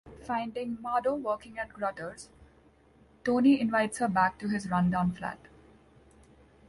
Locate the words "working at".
1.13-1.69